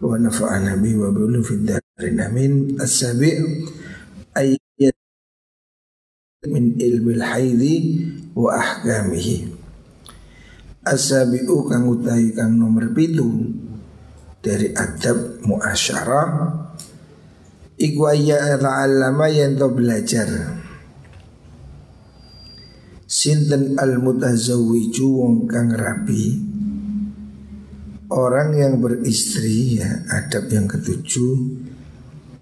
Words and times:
wa 0.00 0.16
nafa'ana 0.16 0.80
bi 0.80 0.96
wa 0.96 1.12
bi 1.12 1.40
fi 1.44 1.54
darin 1.60 2.16
amin. 2.18 2.52
As-sabi' 2.80 3.36
ayat 4.32 4.96
min 6.48 6.80
ilmi 6.80 7.20
al-haidhi 7.20 7.74
wa 8.32 8.56
ahkamihi. 8.56 9.52
As-sabi'u 10.80 11.68
kang 11.68 11.84
utahi 11.92 12.32
kang 12.32 12.56
nomor 12.56 12.88
pitu 12.96 13.28
dari 14.40 14.72
adab 14.72 15.44
muasyarah 15.44 16.28
iku 17.76 18.08
ayya 18.08 18.56
ta'allama 18.56 19.28
yen 19.28 19.60
to 19.60 19.68
belajar 19.68 20.28
sinten 23.04 23.76
al 23.76 24.00
mutazawwiju 24.00 25.06
wong 25.20 25.44
kang 25.44 25.76
rabi 25.76 26.49
orang 28.10 28.58
yang 28.58 28.82
beristri 28.82 29.78
ya 29.78 30.02
adab 30.10 30.50
yang 30.50 30.66
ketujuh 30.66 31.38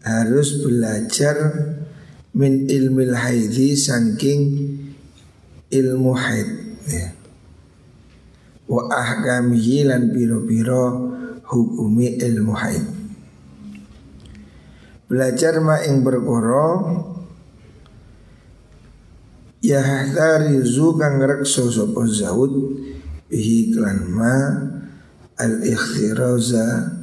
harus 0.02 0.64
belajar 0.64 1.36
min 2.32 2.64
ilmil 2.68 3.12
haidhi 3.12 3.76
saking 3.76 4.40
ilmu 5.68 6.12
haid 6.16 6.48
ya. 6.88 7.12
wa 8.68 8.88
ahkamihi 8.88 9.84
lan 9.84 10.08
biro-biro 10.08 11.12
hukumi 11.44 12.16
ilmu 12.16 12.52
haid 12.56 12.84
belajar 15.08 15.60
ma 15.60 15.84
ing 15.84 16.00
berkoro 16.00 16.68
Ya 19.58 19.82
hahtarizu 19.82 20.94
kang 20.94 21.18
rekso 21.18 21.66
sopo 21.66 22.06
zaud 22.06 22.78
bihi 23.26 23.74
klan 23.74 24.06
ma 24.06 24.34
al 25.38 25.62
ikhtiraza 25.62 26.98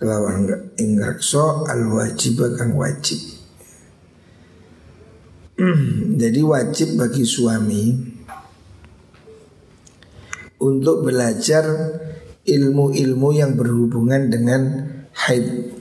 kelawan 0.00 0.48
ing 0.80 0.96
rekso 0.96 1.66
al 1.66 1.84
wajib 1.90 2.40
kang 2.56 2.74
wajib. 2.80 3.20
Jadi 6.16 6.40
wajib 6.40 6.96
bagi 6.96 7.28
suami 7.28 7.92
untuk 10.56 11.04
belajar 11.04 11.68
ilmu-ilmu 12.48 13.28
yang 13.36 13.52
berhubungan 13.60 14.32
dengan 14.32 14.88
haid 15.12 15.76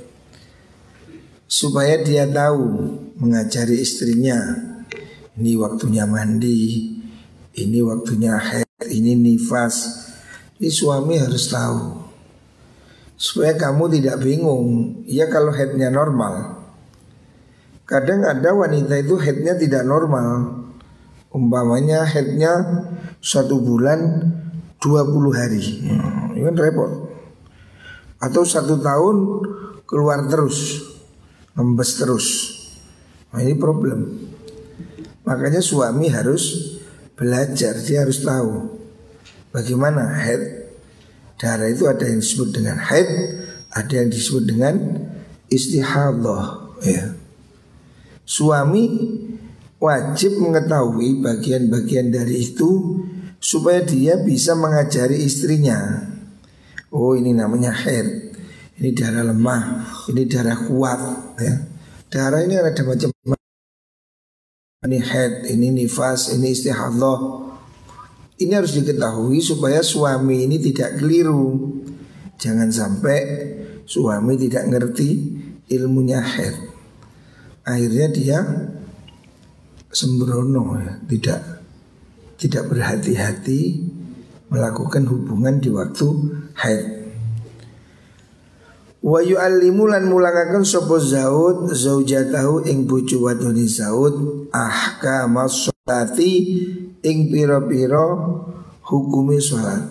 supaya 1.48 2.04
dia 2.04 2.28
tahu 2.28 2.92
mengajari 3.24 3.80
istrinya 3.80 4.70
ini 5.40 5.56
waktunya 5.56 6.04
mandi, 6.04 6.92
ini 7.56 7.80
waktunya 7.80 8.36
haid, 8.36 8.92
ini 8.92 9.16
nifas. 9.16 10.09
Ini 10.60 10.68
suami 10.68 11.16
harus 11.16 11.48
tahu 11.48 12.04
supaya 13.16 13.56
kamu 13.56 13.96
tidak 13.96 14.20
bingung. 14.20 15.00
Ya 15.08 15.32
kalau 15.32 15.56
headnya 15.56 15.88
normal. 15.88 16.60
Kadang 17.88 18.28
ada 18.28 18.52
wanita 18.52 19.00
itu 19.00 19.16
headnya 19.16 19.56
tidak 19.56 19.88
normal. 19.88 20.60
Umpamanya 21.32 22.04
headnya 22.04 22.84
satu 23.24 23.64
bulan 23.64 24.20
20 24.84 25.32
hari. 25.32 25.64
Hmm, 25.88 26.36
ini 26.36 26.44
kan 26.44 26.56
repot. 26.60 26.92
Atau 28.20 28.44
satu 28.44 28.84
tahun 28.84 29.16
keluar 29.88 30.28
terus, 30.28 30.84
ngembes 31.56 31.92
terus. 32.04 32.28
Nah 33.32 33.40
ini 33.40 33.56
problem. 33.56 34.28
Makanya 35.24 35.64
suami 35.64 36.12
harus 36.12 36.76
belajar, 37.16 37.80
dia 37.80 38.04
harus 38.04 38.20
tahu 38.28 38.79
bagaimana 39.52 40.18
head 40.20 40.60
darah 41.40 41.72
itu 41.72 41.88
ada 41.88 42.04
yang 42.04 42.20
disebut 42.20 42.50
dengan 42.52 42.78
head, 42.84 43.08
ada 43.72 43.94
yang 43.96 44.12
disebut 44.12 44.44
dengan 44.44 44.76
istihadah. 45.48 46.76
Ya. 46.84 47.16
Suami 48.28 48.86
wajib 49.80 50.38
mengetahui 50.38 51.24
bagian-bagian 51.24 52.12
dari 52.12 52.44
itu 52.44 53.02
supaya 53.40 53.82
dia 53.82 54.20
bisa 54.20 54.54
mengajari 54.54 55.24
istrinya. 55.24 56.12
Oh 56.92 57.16
ini 57.16 57.32
namanya 57.32 57.72
head, 57.72 58.36
ini 58.78 58.92
darah 58.92 59.24
lemah, 59.24 59.88
ini 60.12 60.28
darah 60.28 60.60
kuat. 60.68 61.00
Ya. 61.40 61.56
Darah 62.12 62.44
ini 62.44 62.60
ada 62.60 62.68
macam-macam 62.68 63.10
ini 64.80 65.00
head, 65.04 65.48
ini 65.52 65.72
nifas, 65.72 66.36
ini 66.36 66.52
istihadah. 66.52 67.48
Ini 68.40 68.56
harus 68.56 68.80
diketahui 68.80 69.44
supaya 69.44 69.84
suami 69.84 70.48
ini 70.48 70.64
tidak 70.64 70.96
keliru. 70.96 71.76
Jangan 72.40 72.72
sampai 72.72 73.20
suami 73.84 74.40
tidak 74.40 74.72
ngerti 74.72 75.10
ilmunya 75.68 76.24
head. 76.24 76.56
Akhirnya 77.68 78.08
dia 78.16 78.40
sembrono 79.92 80.80
ya, 80.80 80.94
tidak 81.12 81.40
tidak 82.40 82.72
berhati-hati 82.72 83.84
melakukan 84.48 85.04
hubungan 85.12 85.60
di 85.60 85.70
waktu 85.70 86.08
haid. 86.56 86.84
Wa 89.00 89.24
yu'allimu 89.24 89.88
lan 89.88 90.08
mulangaken 90.08 90.64
sapa 90.64 91.00
Zaud 91.00 91.72
zaujatahu 91.72 92.68
ing 92.68 92.84
bojo 92.84 93.28
wadone 93.28 93.64
Zaud 93.64 94.48
ahkam 94.52 95.40
sholati 95.90 96.34
ing 97.02 97.34
pira-pira 97.34 98.06
hukumi 98.86 99.42
salat. 99.42 99.90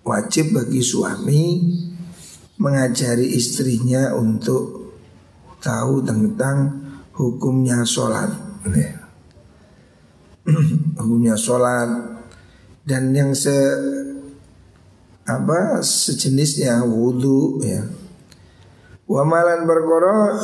Wajib 0.00 0.56
bagi 0.56 0.80
suami 0.80 1.60
mengajari 2.56 3.36
istrinya 3.36 4.16
untuk 4.16 4.96
tahu 5.60 6.00
tentang 6.00 6.88
hukumnya 7.12 7.84
sholat. 7.84 8.32
hukumnya 10.98 11.36
sholat 11.36 12.16
dan 12.88 13.12
yang 13.12 13.36
se 13.36 13.52
apa 15.28 15.84
sejenisnya 15.84 16.80
wudhu 16.82 17.60
ya. 17.60 17.84
Wamalan 19.06 19.68
perkara 19.68 20.40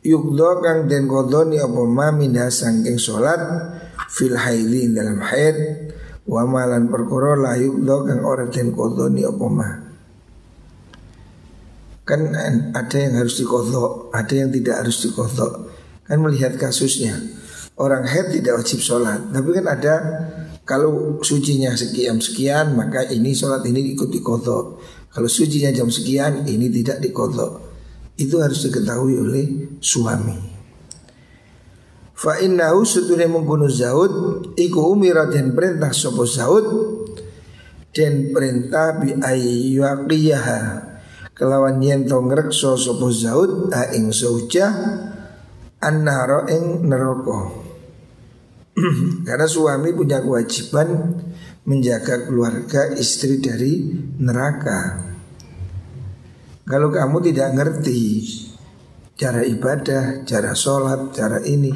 yukdo 0.00 0.64
kang 0.64 0.88
den 0.88 1.04
kodoni 1.04 1.60
apa 1.60 1.82
ma 1.84 2.08
minha 2.12 2.48
sangking 2.48 2.96
sholat 2.96 3.40
fil 4.08 4.36
haili 4.36 4.90
dalam 4.92 5.20
haid. 5.20 5.88
Wamalan 6.30 6.86
perkara 6.86 7.34
la 7.34 7.52
yukdo 7.58 8.06
kang 8.06 8.20
ora 8.22 8.46
den 8.48 8.72
kodoni 8.72 9.22
apa 9.26 9.46
ma. 9.50 9.70
Kan 12.06 12.34
ada 12.74 12.96
yang 12.98 13.22
harus 13.22 13.38
dikodok 13.38 14.10
ada 14.10 14.34
yang 14.34 14.50
tidak 14.50 14.82
harus 14.82 14.98
dikodok 15.06 15.52
kan 16.10 16.18
melihat 16.18 16.58
kasusnya. 16.58 17.14
Orang 17.78 18.02
haid 18.02 18.34
tidak 18.34 18.60
wajib 18.60 18.82
sholat. 18.82 19.30
Tapi 19.30 19.48
kan 19.56 19.66
ada 19.70 19.94
kalau 20.66 21.22
sucinya 21.22 21.72
sekian 21.78 22.18
sekian 22.18 22.74
maka 22.74 23.06
ini 23.08 23.30
sholat 23.30 23.62
ini 23.62 23.94
ikut 23.94 24.10
dikodok. 24.10 24.82
Kalau 25.10 25.30
sucinya 25.30 25.70
jam 25.70 25.86
sekian 25.86 26.46
ini 26.50 26.66
tidak 26.70 26.98
dikodok. 26.98 27.69
Itu 28.20 28.44
harus 28.44 28.68
diketahui 28.68 29.16
oleh 29.16 29.46
suami. 29.80 30.36
Fa 32.20 32.36
innahu 32.36 32.84
sutune 32.84 33.24
mengkono 33.24 33.64
Zaud 33.64 34.12
iku 34.60 34.92
umira 34.92 35.24
dan 35.32 35.56
perintah 35.56 35.88
sapa 35.88 36.28
Zaud 36.28 36.68
dan 37.96 38.28
perintah 38.36 39.00
bi 39.00 39.16
ayyuqiyaha 39.16 40.60
kelawan 41.32 41.80
yen 41.80 42.04
to 42.04 42.20
ngrekso 42.20 42.76
sapa 42.76 43.08
Zaud 43.08 43.72
a 43.72 43.96
ing 43.96 44.12
zauja 44.12 44.68
annara 45.80 46.44
ing 46.52 46.84
neraka. 46.84 47.56
Karena 49.26 49.48
suami 49.48 49.96
punya 49.96 50.20
kewajiban 50.20 51.16
menjaga 51.64 52.28
keluarga 52.28 52.92
istri 53.00 53.40
dari 53.40 53.96
neraka. 54.20 55.09
Kalau 56.70 56.94
kamu 56.94 57.18
tidak 57.26 57.50
ngerti 57.58 58.00
cara 59.18 59.42
ibadah, 59.42 60.22
cara 60.22 60.54
sholat, 60.54 61.10
cara 61.10 61.42
ini, 61.42 61.74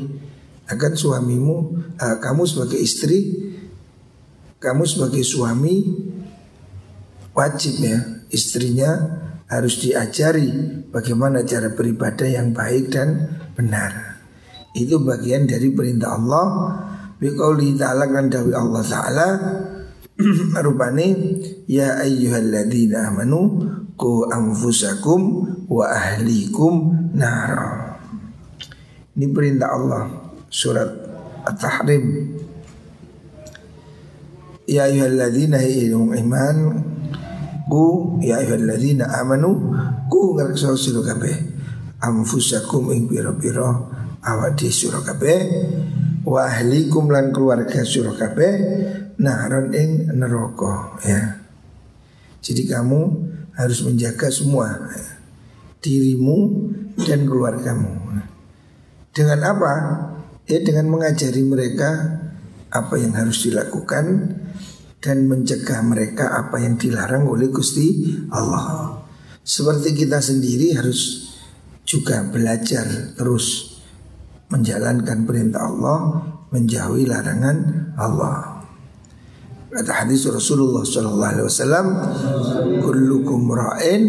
akan 0.70 0.92
suamimu, 0.94 1.56
uh, 1.98 2.16
kamu 2.22 2.46
sebagai 2.46 2.78
istri, 2.78 3.50
kamu 4.62 4.86
sebagai 4.86 5.26
suami 5.26 5.82
wajib 7.34 7.74
ya 7.82 7.98
istrinya 8.30 8.90
harus 9.50 9.82
diajari 9.82 10.48
bagaimana 10.88 11.42
cara 11.42 11.74
beribadah 11.74 12.30
yang 12.30 12.54
baik 12.54 12.94
dan 12.94 13.34
benar. 13.58 14.22
Itu 14.72 15.02
bagian 15.02 15.50
dari 15.50 15.74
perintah 15.74 16.14
Allah. 16.14 16.46
Biqauli 17.18 17.78
ta'ala 17.78 18.10
kan 18.10 18.26
Allah 18.30 18.84
ta'ala 18.86 19.28
rupane 20.64 21.06
ya 21.66 21.98
ayyuhalladzina 21.98 23.10
amanu 23.10 23.66
ku 23.98 24.30
anfusakum 24.30 25.42
wa 25.66 25.90
ahlikum 25.90 27.10
nara. 27.18 27.98
Ini 29.14 29.26
perintah 29.30 29.74
Allah 29.74 30.02
surat 30.50 30.90
At-Tahrim. 31.42 32.04
Ya 34.70 34.86
ayyuhalladzina 34.86 35.58
iman 36.22 36.56
ku 37.66 38.16
ya 38.22 38.38
ayyuhalladzina 38.38 39.10
amanu 39.18 39.74
ku 40.06 40.38
ngrekso 40.38 40.78
sira 40.78 41.02
kabeh 41.02 41.36
anfusakum 41.98 42.92
ing 42.94 43.10
pira-pira 43.10 43.66
awak 44.24 44.56
di 44.56 44.70
sira 44.70 45.00
kabeh 45.02 45.38
wa 46.24 46.48
ahlikum 46.48 47.10
lan 47.12 47.32
keluarga 47.32 47.84
sira 47.84 48.12
kabeh 48.12 48.52
naron 49.20 49.70
ing 49.74 50.10
neraka 50.14 50.98
ya. 51.04 51.40
Jadi 52.44 52.68
kamu 52.68 53.00
harus 53.54 53.80
menjaga 53.86 54.28
semua 54.28 54.74
ya. 54.74 55.04
dirimu 55.84 56.38
dan 57.04 57.28
keluargamu. 57.28 58.04
Dengan 59.14 59.40
apa? 59.46 59.72
Ya 60.44 60.60
dengan 60.60 60.90
mengajari 60.90 61.44
mereka 61.44 62.20
apa 62.72 62.98
yang 62.98 63.14
harus 63.14 63.46
dilakukan 63.46 64.36
dan 64.98 65.28
mencegah 65.28 65.84
mereka 65.84 66.34
apa 66.34 66.58
yang 66.58 66.80
dilarang 66.80 67.28
oleh 67.28 67.52
Gusti 67.52 68.16
Allah. 68.32 68.98
Seperti 69.44 69.92
kita 69.92 70.18
sendiri 70.18 70.72
harus 70.74 71.30
juga 71.84 72.24
belajar 72.24 73.12
terus 73.14 73.76
menjalankan 74.48 75.28
perintah 75.28 75.68
Allah, 75.68 76.00
menjauhi 76.48 77.04
larangan 77.04 77.56
Allah. 78.00 78.53
Kata 79.74 80.06
hadis 80.06 80.22
Rasulullah 80.30 80.86
Sallallahu 80.86 81.32
Alaihi 81.34 81.46
Wasallam, 81.50 81.86
"Kullukum 82.78 83.50
ra'in 83.50 84.02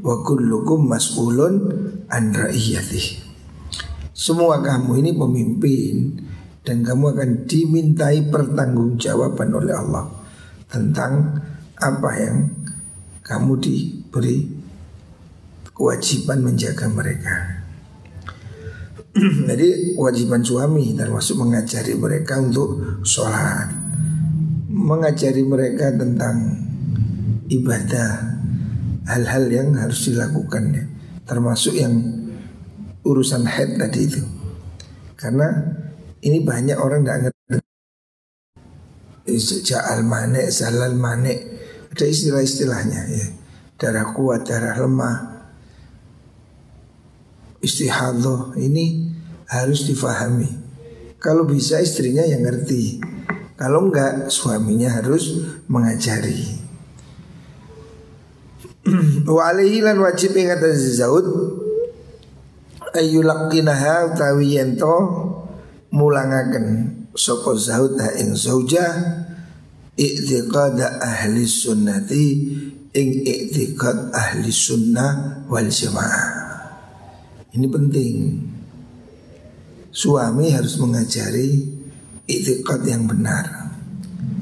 wa 0.00 0.24
kullukum 0.24 0.88
mas'ulun 0.88 1.68
an 2.08 2.32
ra'iyatih." 2.32 3.20
Semua 4.16 4.64
kamu 4.64 5.04
ini 5.04 5.12
pemimpin 5.12 6.24
dan 6.64 6.80
kamu 6.80 7.12
akan 7.12 7.30
dimintai 7.44 8.32
pertanggungjawaban 8.32 9.52
oleh 9.52 9.76
Allah 9.76 10.08
tentang 10.72 11.36
apa 11.76 12.10
yang 12.16 12.36
kamu 13.20 13.60
diberi 13.60 14.48
kewajiban 15.76 16.48
menjaga 16.48 16.88
mereka. 16.88 17.60
Jadi 19.52 20.00
kewajiban 20.00 20.40
suami 20.40 20.96
termasuk 20.96 21.44
mengajari 21.44 21.92
mereka 21.92 22.40
untuk 22.40 23.04
sholat, 23.04 23.89
mengajari 24.70 25.42
mereka 25.42 25.90
tentang 25.90 26.54
ibadah, 27.50 28.10
hal-hal 29.10 29.44
yang 29.50 29.74
harus 29.74 30.06
dilakukan, 30.06 30.86
termasuk 31.26 31.74
yang 31.74 31.98
urusan 33.02 33.42
head 33.50 33.74
tadi 33.74 34.06
itu. 34.06 34.22
Karena 35.18 35.50
ini 36.22 36.40
banyak 36.46 36.78
orang 36.78 37.02
tidak 37.02 37.18
ngerti. 37.28 37.58
Ja'al 39.62 40.02
manek, 40.02 40.50
zalal 40.50 40.98
manek 40.98 41.38
Ada 41.94 42.02
istilah-istilahnya 42.02 43.00
ya. 43.14 43.26
Darah 43.78 44.10
kuat, 44.10 44.46
darah 44.48 44.74
lemah. 44.74 45.16
Istihadah 47.60 48.56
Ini 48.56 48.86
harus 49.50 49.84
difahami. 49.86 50.48
Kalau 51.20 51.44
bisa 51.44 51.76
istrinya 51.84 52.24
yang 52.24 52.42
ngerti 52.48 52.96
Kalau 53.60 53.92
enggak 53.92 54.32
suaminya 54.32 54.88
harus 54.88 55.36
mengajari 55.68 56.56
Wa 59.36 59.52
alaihi 59.52 59.84
lan 59.84 60.00
wajib 60.00 60.32
ingat 60.32 60.64
Zaud 60.96 61.28
Ayyulakinaha 62.90 64.16
utawi 64.16 64.58
mulangaken 65.94 66.66
sapa 67.14 67.54
zaud 67.54 67.94
ha 68.02 68.10
ing 68.18 68.34
ahli 70.98 71.46
sunnati 71.46 72.26
ing 72.90 73.08
i'tiqad 73.22 74.10
ahli 74.10 74.50
sunnah 74.50 75.46
wal 75.46 75.70
jamaah. 75.70 76.30
Ini 77.54 77.66
penting. 77.70 78.14
Suami 79.90 80.54
harus 80.54 80.78
mengajari 80.78 81.79
i'tiqad 82.30 82.86
yang 82.86 83.10
benar. 83.10 83.74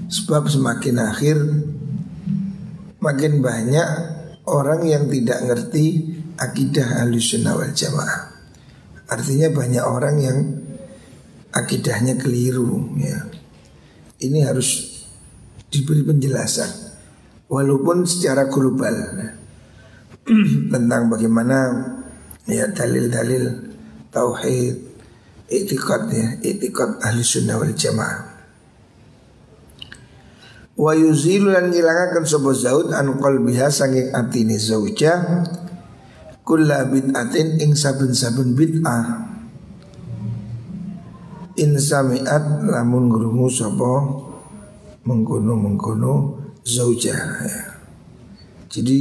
Sebab 0.08 0.48
semakin 0.48 0.96
akhir 1.00 1.36
makin 3.00 3.40
banyak 3.40 3.88
orang 4.48 4.84
yang 4.84 5.04
tidak 5.08 5.38
ngerti 5.44 6.16
akidah 6.36 7.04
ahli 7.04 7.20
sunnah 7.20 7.56
wal 7.56 7.72
jamaah. 7.72 8.32
Artinya 9.08 9.48
banyak 9.52 9.84
orang 9.84 10.16
yang 10.20 10.38
akidahnya 11.52 12.20
keliru 12.20 12.92
ya. 13.00 13.28
Ini 14.18 14.44
harus 14.44 15.00
diberi 15.68 16.04
penjelasan 16.04 16.68
walaupun 17.48 18.04
secara 18.04 18.48
global 18.48 18.94
ya. 19.16 19.30
tentang 20.72 21.08
bagaimana 21.08 21.58
ya 22.48 22.68
dalil-dalil 22.72 23.72
tauhid 24.12 24.87
itikad 25.48 26.12
ya 26.12 26.28
itikad 26.44 27.00
ahli 27.00 27.24
sunnah 27.24 27.56
wal 27.56 27.72
jamaah 27.72 28.38
wa 30.78 30.92
yuzilu 30.94 31.50
lan 31.50 31.74
ngilangaken 31.74 32.22
sapa 32.22 32.50
zaud 32.54 32.94
an 32.94 33.18
qalbiha 33.18 33.66
saking 33.72 34.14
atine 34.14 34.54
zauja 34.54 35.44
kulla 36.46 36.86
bid'atin 36.86 37.58
ing 37.60 37.74
saben-saben 37.74 38.54
bid'ah 38.54 39.28
insamiat 41.58 42.62
lamun 42.62 43.10
ngrungu 43.10 43.50
sapa 43.50 43.92
mengkono-mengkono 45.02 46.38
zauja 46.62 47.16
ya. 47.16 47.62
Jadi 48.68 49.00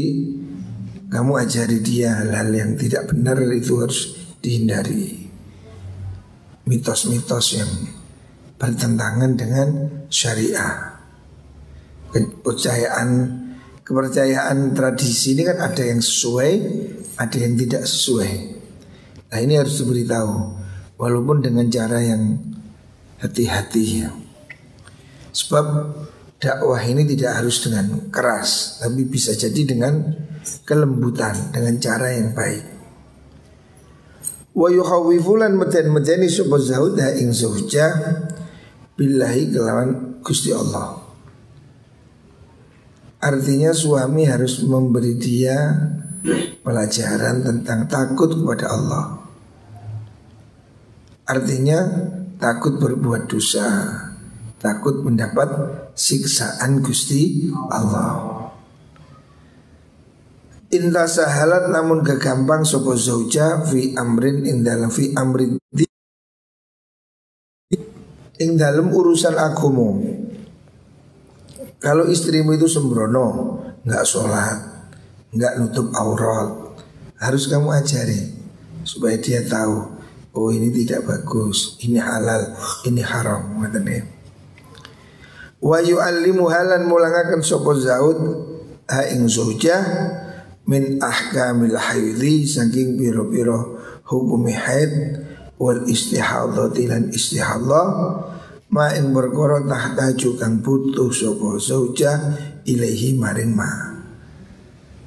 kamu 1.11 1.31
ajari 1.43 1.83
dia 1.83 2.15
hal-hal 2.23 2.50
yang 2.55 2.71
tidak 2.79 3.11
benar 3.11 3.35
itu 3.51 3.83
harus 3.83 4.15
dihindari. 4.39 5.26
Mitos-mitos 6.67 7.55
yang 7.55 7.71
bertentangan 8.59 9.31
dengan 9.39 9.67
syariah. 10.12 11.00
Kepercayaan 12.12 13.09
kepercayaan 13.88 14.75
tradisi 14.75 15.31
ini 15.31 15.47
kan 15.47 15.63
ada 15.63 15.79
yang 15.79 16.03
sesuai, 16.03 16.51
ada 17.15 17.38
yang 17.39 17.55
tidak 17.55 17.88
sesuai. 17.88 18.31
Nah 19.31 19.39
ini 19.39 19.55
harus 19.55 19.79
diberitahu 19.79 20.33
walaupun 21.00 21.39
dengan 21.39 21.71
cara 21.71 22.03
yang 22.03 22.36
hati-hati 23.24 23.86
ya. 24.03 24.12
Sebab 25.31 25.65
dakwah 26.41 26.81
ini 26.83 27.05
tidak 27.07 27.39
harus 27.39 27.63
dengan 27.63 28.12
keras, 28.12 28.81
tapi 28.83 29.07
bisa 29.07 29.31
jadi 29.38 29.62
dengan 29.63 29.93
kelembutan, 30.65 31.53
dengan 31.53 31.79
cara 31.79 32.12
yang 32.12 32.33
baik. 32.33 32.76
Wa 34.57 34.73
yukhawwifulan 34.73 35.53
meten-meteni 35.53 36.25
sapa 36.25 36.57
zauda 36.57 37.13
ing 37.13 37.29
zauja 37.29 37.93
billahi 38.97 39.53
kelawan 39.53 40.17
Gusti 40.25 40.49
Allah. 40.49 40.97
Artinya 43.21 43.69
suami 43.69 44.25
harus 44.25 44.65
memberi 44.65 45.13
dia 45.21 45.77
pelajaran 46.65 47.45
tentang 47.45 47.85
takut 47.85 48.33
kepada 48.33 48.73
Allah. 48.73 49.05
Artinya 51.29 51.77
takut 52.41 52.81
berbuat 52.81 53.29
dosa, 53.29 53.65
takut 54.57 55.05
mendapat 55.05 55.49
siksaan 55.93 56.81
Gusti 56.81 57.53
Allah. 57.69 58.37
Inta 60.67 61.07
sahalat 61.07 61.71
namun 61.71 62.03
kegampang 62.03 62.67
sopo 62.67 62.91
zauja 62.91 63.63
fi 63.63 63.95
amrin 63.95 64.43
in 64.43 64.67
dalam 64.67 64.91
fi 64.91 65.15
amrin 65.15 65.55
di 65.71 65.88
ing 68.43 68.59
dalam 68.59 68.91
urusan 68.91 69.39
agomo. 69.39 69.95
Kalau 71.79 72.09
istrimu 72.09 72.57
itu 72.57 72.67
sembrono, 72.67 73.57
nggak 73.88 74.03
sholat, 74.03 74.59
nggak 75.31 75.53
nutup 75.62 75.88
aurat, 75.95 76.75
harus 77.21 77.47
kamu 77.47 77.71
ajari 77.71 78.33
supaya 78.83 79.15
dia 79.21 79.45
tahu 79.45 79.97
Oh 80.38 80.53
ini 80.53 80.69
tidak 80.69 81.09
bagus, 81.09 81.81
ini 81.81 81.97
halal, 81.97 82.53
ini 82.86 83.01
haram 83.01 83.57
katanya. 83.57 84.05
Wa 85.57 85.81
yu'allimu 85.81 86.45
halan 86.45 86.86
mulangakan 86.86 87.41
sapa 87.41 87.74
zaud 87.74 88.21
ha 88.86 89.01
ing 89.09 89.25
zaujah 89.25 89.81
min 90.67 91.00
ahkamil 91.00 91.79
haidhi 91.79 92.43
saking 92.43 93.00
biro-biro 93.00 93.79
hukumi 94.03 94.51
haid 94.51 95.24
wal 95.55 95.81
istihadati 95.88 96.91
lan 96.91 97.07
istihadha 97.09 97.83
ma 98.67 98.91
ing 98.93 99.15
perkara 99.15 99.63
tahtaju 99.63 100.29
kang 100.36 100.59
butuh 100.59 101.07
sapa 101.09 101.55
zauja 101.57 102.12
ilaihi 102.67 103.15
maring 103.15 103.55
ma 103.55 103.97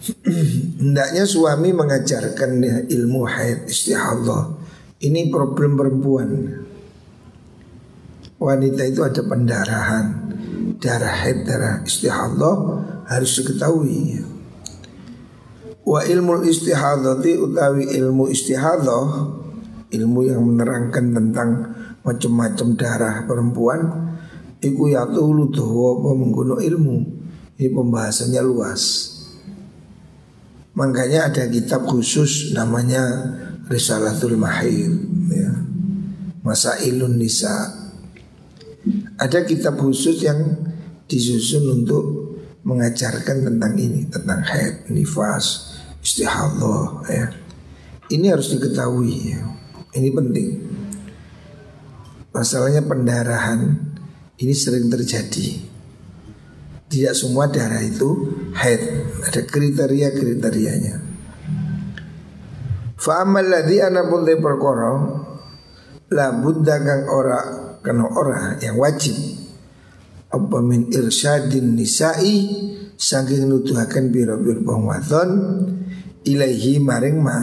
Hendaknya 0.80 1.28
suami 1.28 1.76
mengajarkan 1.76 2.64
ilmu 2.88 3.20
haid 3.28 3.68
istihadha. 3.68 4.56
Ini 5.00 5.28
problem 5.28 5.76
perempuan. 5.76 6.28
Wanita 8.40 8.82
itu 8.88 9.04
ada 9.04 9.20
pendarahan, 9.20 10.06
darah 10.80 11.14
haid, 11.20 11.44
darah 11.44 11.84
istihadha 11.84 12.52
harus 13.12 13.30
diketahui. 13.36 14.29
Wa 15.90 16.06
ilmu 16.06 16.46
istihadati 16.46 17.34
utawi 17.34 17.90
ilmu 17.98 18.30
istihadah 18.30 19.34
Ilmu 19.90 20.20
yang 20.22 20.46
menerangkan 20.46 21.10
tentang 21.10 21.50
macam-macam 22.06 22.68
darah 22.78 23.16
perempuan 23.26 24.10
Iku 24.60 24.92
yatulu 24.92 25.48
tuh 25.48 25.72
apa 25.96 26.08
mengguno 26.12 26.60
ilmu? 26.60 26.96
Ini 27.56 27.72
pembahasannya 27.72 28.44
luas. 28.44 28.82
Makanya 30.76 31.32
ada 31.32 31.48
kitab 31.48 31.88
khusus 31.88 32.52
namanya 32.52 33.00
Risalatul 33.72 34.36
Mahir 34.36 34.92
ya. 35.32 35.52
Masailun 36.44 37.16
Nisa. 37.16 37.72
Ada 39.16 39.48
kitab 39.48 39.80
khusus 39.80 40.24
yang 40.24 40.40
disusun 41.08 41.84
untuk 41.84 42.04
mengajarkan 42.64 43.44
tentang 43.44 43.76
ini 43.76 44.08
Tentang 44.08 44.40
haid, 44.40 44.88
nifas, 44.88 45.69
istihadhah 46.00 47.04
ya. 47.08 47.26
Ini 48.10 48.26
harus 48.34 48.50
diketahui 48.52 49.14
ya. 49.32 49.40
Ini 49.94 50.08
penting. 50.10 50.48
Masalahnya 52.30 52.82
pendarahan 52.86 53.78
ini 54.40 54.54
sering 54.54 54.90
terjadi. 54.90 55.70
Tidak 56.90 57.14
semua 57.14 57.46
darah 57.46 57.78
itu 57.86 58.34
haid, 58.50 58.82
ada 59.22 59.40
kriteria-kriterianya. 59.46 60.96
Fa'amal 62.98 63.46
ladhi 63.46 63.78
anapun 63.78 64.26
te 64.26 64.34
perkara 64.36 64.90
la 66.10 66.26
buddha 66.34 66.76
kang 66.82 67.06
ora 67.06 67.40
kena 67.80 68.04
ora 68.10 68.58
yang 68.60 68.76
wajib 68.76 69.14
apa 70.28 70.58
min 70.60 70.90
irsyadin 70.92 71.78
nisa'i 71.78 72.36
saking 72.98 73.48
nuduhaken 73.48 74.12
biro-biro 74.12 74.60
wadon 74.66 75.30
ilaihi 76.24 76.80
maring 76.80 77.18
ma 77.20 77.38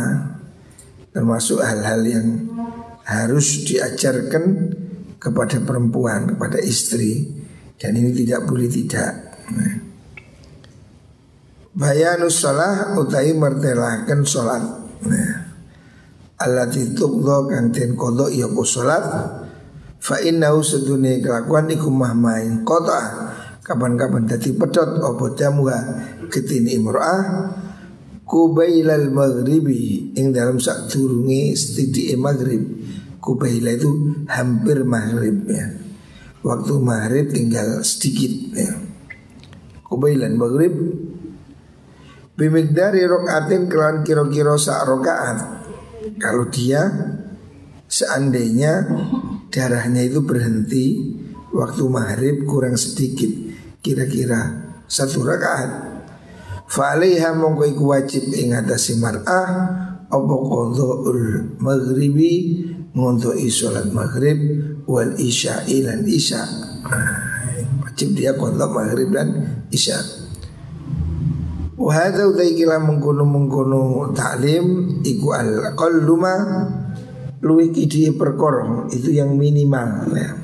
termasuk 1.13 1.63
hal-hal 1.65 2.01
yang 2.05 2.27
harus 3.07 3.65
diajarkan 3.65 4.75
kepada 5.17 5.63
perempuan 5.65 6.36
kepada 6.36 6.62
istri 6.62 7.25
dan 7.77 7.98
ini 7.98 8.13
tidak 8.13 8.46
boleh 8.46 8.69
tidak. 8.69 9.12
Nah. 9.48 9.75
bayanus 11.77 12.41
sholah 12.41 12.98
utai 12.98 13.34
mertelakan 13.34 14.22
sholat. 14.25 14.63
Nah. 15.07 15.34
Allah 16.38 16.69
tuqdo 16.69 17.50
kang 17.50 17.74
den 17.74 17.98
kodok 17.98 18.29
ya 18.29 18.46
ku 18.46 18.62
sholat? 18.62 19.01
Fa 19.98 20.22
innahu 20.22 20.62
sedune 20.62 21.17
kelakuan 21.17 21.65
iku 21.74 21.89
mahmain 21.89 22.62
kota 22.62 23.34
Kapan-kapan 23.65 24.24
dadi 24.24 24.55
pedot 24.55 25.01
opo 25.03 25.36
jamuha 25.36 25.75
ketini 26.31 26.79
imro'ah 26.79 27.51
Kubailal 28.27 29.07
maghribi 29.07 30.12
Yang 30.12 30.27
dalam 30.36 30.57
sak 30.60 30.91
turungi 30.91 31.55
setidi 31.55 32.12
maghrib. 32.19 32.60
Kubaila 33.24 33.72
itu 33.72 33.89
hampir 34.27 34.84
maghrib 34.84 35.48
ya. 35.48 35.72
Waktu 36.43 36.74
maghrib 36.84 37.31
tinggal 37.31 37.81
sedikit 37.88 38.31
ya. 38.51 38.72
Kubailan 39.88 40.36
maghrib 40.36 40.75
Bimigdari 42.36 43.07
rokaatin 43.07 43.72
kelan 43.72 44.03
kiro-kiro 44.03 44.60
sak 44.60 44.84
rokaat 44.84 45.63
Kalau 46.19 46.51
dia 46.51 46.91
seandainya 47.88 48.84
darahnya 49.48 50.03
itu 50.03 50.19
berhenti 50.27 51.15
Waktu 51.55 51.84
maghrib 51.88 52.43
kurang 52.43 52.75
sedikit 52.75 53.31
Kira-kira 53.79 54.67
satu 54.91 55.24
rakaat 55.24 55.97
Fa'alaiha 56.67 57.31
mongko 57.31 57.63
iku 57.63 57.83
wajib 57.95 58.27
ing 58.36 58.51
atase 58.51 59.00
mar'ah 59.00 59.50
apa 60.07 60.36
qadhaul 60.36 61.55
maghribi 61.63 62.63
ngontoki 62.91 63.47
salat 63.47 63.88
maghrib 63.95 64.36
wal 64.83 65.15
isya 65.15 65.63
lan 65.63 66.03
isya. 66.03 66.43
Wajib 67.88 68.19
dia 68.19 68.36
qadha 68.36 68.67
maghrib 68.67 69.15
dan 69.15 69.63
isya. 69.71 69.95
Wa 71.77 71.93
hadza 71.93 72.27
utaikila 72.27 72.83
mengkono 72.83 73.24
mengkono 73.24 74.12
taklim 74.12 75.00
iku 75.07 75.38
al 75.38 75.71
qalluma 75.77 76.36
luwih 77.39 77.69
kidi 77.69 78.12
perkara 78.17 78.89
itu 78.91 79.13
yang 79.13 79.39
minimal 79.39 80.09
ya. 80.12 80.36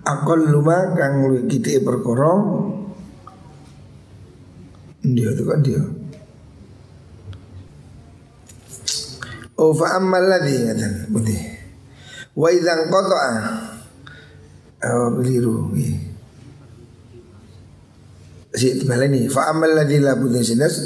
Akal 0.00 0.48
luma 0.48 0.96
kang 0.96 1.28
luwih 1.28 1.44
kidi 1.46 1.84
perkara 1.84 2.32
dia 5.00 5.28
itu 5.32 5.42
kan 5.48 5.60
dia. 5.64 5.80
Oh 9.60 9.72
fa 9.76 10.00
ammal 10.00 10.24
ladzi 10.24 10.56
ngatan 10.56 11.12
putih. 11.12 11.40
Wa 12.36 12.48
idzan 12.48 12.88
qata'a 12.88 13.32
Oh 14.80 15.12
keliru 15.20 15.76
Si 18.56 18.80
baleni 18.88 19.28
fa 19.28 19.52
ammal 19.52 19.76
ladzi 19.76 20.00
la 20.00 20.16
putih 20.16 20.40
sinas 20.44 20.80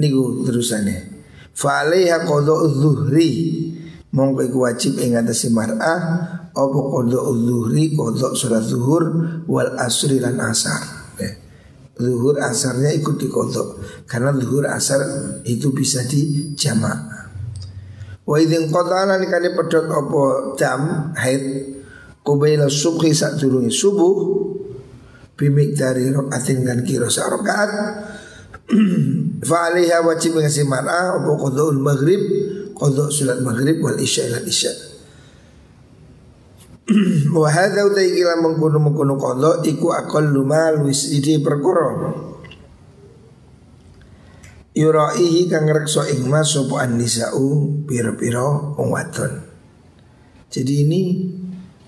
niku 0.00 0.44
terusane. 0.48 1.12
Fa 1.52 1.84
alaiha 1.84 2.24
qada'u 2.24 2.66
dhuhri 2.80 3.30
mongko 4.12 4.40
iku 4.48 4.58
wajib 4.64 4.96
ing 5.04 5.20
atase 5.20 5.52
mar'ah 5.52 6.00
apa 6.48 6.78
qada'u 6.80 7.30
dhuhri 7.44 7.92
qada' 7.92 8.32
salat 8.32 8.64
zuhur 8.64 9.04
wal 9.44 9.76
asri 9.76 10.16
lan 10.16 10.40
asar 10.40 11.03
zuhur 11.94 12.36
asarnya 12.42 12.90
ikut 12.94 13.16
dikodok 13.18 13.82
karena 14.10 14.34
zuhur 14.34 14.66
asar 14.66 15.00
itu 15.46 15.70
bisa 15.70 16.02
dijamak. 16.06 16.98
Wa 18.24 18.40
idzin 18.40 18.72
qata'ana 18.72 19.20
nikane 19.20 19.52
pedot 19.52 19.84
apa 19.84 20.22
jam 20.56 21.12
haid 21.12 21.44
kubaila 22.24 22.66
subhi 22.66 23.12
sak 23.12 23.36
durunge 23.36 23.68
subuh 23.68 24.16
bimikdari 25.36 26.08
rokaatin 26.08 26.64
kan 26.64 26.80
kira 26.82 27.12
sak 27.12 27.28
rakaat. 27.30 27.70
Fa 29.48 29.68
alaiha 29.68 30.00
wajib 30.00 30.40
ngasih 30.40 30.64
mar'ah 30.64 31.20
apa 31.20 31.32
qadaul 31.36 31.76
maghrib 31.76 32.22
qada 32.72 33.12
salat 33.12 33.44
maghrib 33.44 33.76
wal 33.84 34.00
isya 34.00 34.32
ila 34.32 34.40
isya' 34.40 34.93
Wa 37.32 37.48
hadza 37.48 37.88
utai 37.88 38.12
kila 38.12 38.44
mengkono 38.44 38.76
mengkono 38.76 39.16
kondo 39.16 39.64
iku 39.64 39.96
akal 39.96 40.28
luma 40.28 40.68
luis 40.76 41.08
idi 41.08 41.40
perkara. 41.40 42.12
Yuraihi 44.74 45.48
kang 45.48 45.70
rekso 45.70 46.04
ing 46.04 46.28
mas 46.28 46.52
sapa 46.52 46.84
nisau 46.90 47.84
pira-pira. 47.88 48.74
Jadi 50.50 50.72
ini 50.84 51.02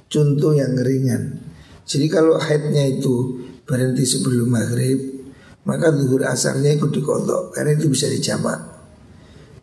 contoh 0.09 0.57
yang 0.57 0.73
ringan. 0.79 1.45
Jadi 1.87 2.07
kalau 2.09 2.41
haidnya 2.41 2.87
itu 2.89 3.43
berhenti 3.67 4.07
sebelum 4.07 4.49
maghrib, 4.49 5.23
maka 5.67 5.93
zuhur 5.93 6.25
asarnya 6.25 6.79
ikut 6.79 6.91
dikodok 6.95 7.53
karena 7.53 7.75
itu 7.75 7.91
bisa 7.91 8.07
dijamak. 8.09 8.59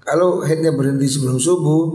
Kalau 0.04 0.44
haidnya 0.44 0.76
berhenti 0.76 1.08
sebelum 1.08 1.40
subuh, 1.40 1.88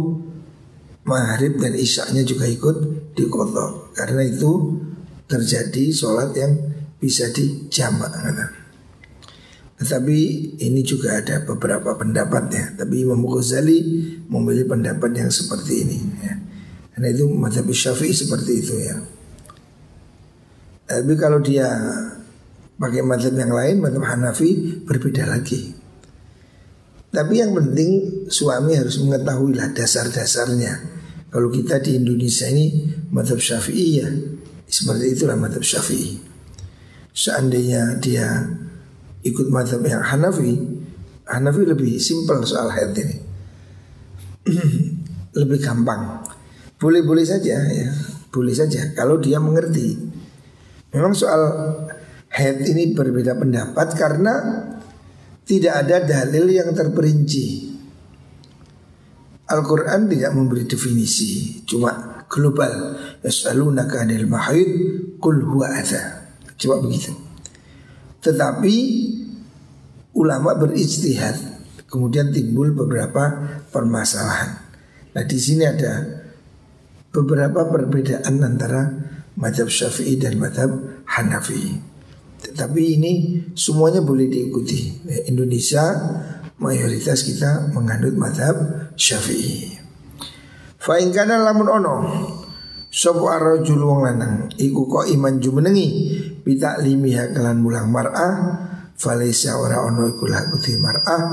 maghrib 1.09 1.57
dan 1.57 1.73
isyaknya 1.73 2.23
juga 2.29 2.45
ikut 2.45 2.77
dikodok 3.17 3.97
karena 3.97 4.29
itu 4.29 4.77
terjadi 5.25 5.89
sholat 5.89 6.37
yang 6.37 6.53
bisa 7.01 7.33
dijamak 7.33 8.13
tetapi 9.79 10.19
ini 10.59 10.83
juga 10.83 11.23
ada 11.23 11.41
beberapa 11.47 11.95
pendapat 11.97 12.45
ya 12.53 12.67
tapi 12.77 13.07
Imam 13.09 13.25
Ghazali 13.25 13.79
memilih 14.29 14.67
pendapat 14.67 15.15
yang 15.17 15.31
seperti 15.33 15.87
ini 15.87 15.99
ya. 16.21 16.35
karena 16.93 17.09
itu 17.15 17.25
mazhab 17.31 17.65
Syafi'i 17.71 18.11
seperti 18.11 18.53
itu 18.59 18.75
ya. 18.75 18.99
Tapi 20.89 21.15
kalau 21.15 21.39
dia 21.39 21.69
pakai 22.75 23.07
mazhab 23.07 23.39
yang 23.39 23.55
lain 23.55 23.79
mazhab 23.79 24.03
Hanafi 24.03 24.83
berbeda 24.83 25.31
lagi. 25.31 25.79
Tapi 27.15 27.35
yang 27.39 27.55
penting 27.55 28.25
suami 28.27 28.75
harus 28.75 28.99
mengetahui 28.99 29.57
dasar-dasarnya 29.79 30.98
kalau 31.29 31.53
kita 31.53 31.81
di 31.85 32.01
Indonesia 32.01 32.49
ini 32.49 32.89
madhab 33.13 33.37
syafi'i 33.37 33.89
ya. 34.01 34.09
Seperti 34.69 35.17
itulah 35.17 35.37
madhab 35.37 35.65
syafi'i. 35.65 36.21
Seandainya 37.13 38.01
dia 38.01 38.49
ikut 39.25 39.49
madhab 39.53 39.83
yang 39.85 40.01
Hanafi 40.01 40.79
Hanafi 41.29 41.63
lebih 41.69 42.01
simpel 42.01 42.41
soal 42.49 42.73
haid 42.73 42.97
ini. 42.97 43.17
Lebih 45.39 45.61
gampang. 45.61 46.25
Boleh-boleh 46.81 47.21
saja 47.21 47.61
ya. 47.69 47.93
Boleh 48.33 48.57
saja 48.57 48.97
kalau 48.97 49.21
dia 49.21 49.37
mengerti. 49.37 49.93
Memang 50.89 51.13
soal 51.13 51.45
haid 52.33 52.65
ini 52.65 52.97
berbeda 52.97 53.37
pendapat 53.37 53.93
karena 53.93 54.35
tidak 55.45 55.85
ada 55.85 55.97
dalil 56.01 56.49
yang 56.49 56.73
terperinci. 56.73 57.77
Al-Quran 59.49 60.13
tidak 60.13 60.33
memberi 60.37 60.69
definisi, 60.69 61.65
cuma 61.65 62.21
global. 62.29 63.01
Yas'alunaka 63.25 64.05
anil 64.05 64.29
mahid, 64.29 64.71
kul 65.17 65.41
huwa 65.41 65.73
adha. 65.73 66.29
Coba 66.61 66.85
begitu. 66.85 67.17
Tetapi 68.21 68.75
ulama 70.13 70.53
berijtihad, 70.53 71.37
kemudian 71.89 72.29
timbul 72.29 72.77
beberapa 72.77 73.49
permasalahan. 73.73 74.61
Nah 75.17 75.25
di 75.25 75.39
sini 75.41 75.65
ada 75.65 76.05
beberapa 77.09 77.65
perbedaan 77.73 78.45
antara 78.45 78.85
madhab 79.41 79.73
syafi'i 79.73 80.21
dan 80.21 80.37
madhab 80.37 80.69
Hanafi. 81.09 81.81
Tetapi 82.39 82.83
ini 83.01 83.13
semuanya 83.57 84.05
boleh 84.05 84.29
diikuti. 84.29 85.09
Indonesia 85.27 85.83
mayoritas 86.59 87.25
kita 87.25 87.73
menganut 87.73 88.15
madhab 88.15 88.55
syafi'i. 88.99 89.79
Fa'ingkana 90.79 91.43
lamun 91.43 91.69
ono 91.69 91.95
Sopo 92.89 93.29
arrojul 93.29 93.83
wong 93.83 94.01
lanang 94.07 94.49
Iku 94.57 94.87
kok 94.89 95.11
iman 95.11 95.37
jumenengi 95.43 95.89
limiha 96.47 97.35
kelan 97.35 97.61
mulang 97.61 97.91
mar'ah 97.91 98.35
Falesa 98.95 99.59
ora 99.59 99.85
ono 99.85 100.07
iku 100.07 100.25
lakuti 100.31 100.79
mar'ah 100.79 101.25